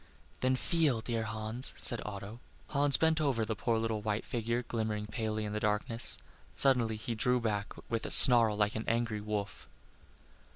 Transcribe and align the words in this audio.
"Then 0.39 0.55
feel, 0.55 1.01
dear 1.01 1.25
Hans," 1.25 1.75
said 1.77 2.01
Otto. 2.03 2.39
Hans 2.69 2.97
bent 2.97 3.21
over 3.21 3.45
the 3.45 3.55
poor 3.55 3.77
little 3.77 4.01
white 4.01 4.25
figure 4.25 4.61
glimmering 4.63 5.05
palely 5.05 5.45
in 5.45 5.53
the 5.53 5.59
darkness. 5.59 6.17
Suddenly 6.55 6.95
he 6.95 7.13
drew 7.13 7.39
back 7.39 7.71
with 7.87 8.07
a 8.07 8.09
snarl 8.09 8.57
like 8.57 8.73
an 8.73 8.85
angry 8.87 9.21
wolf. 9.21 9.69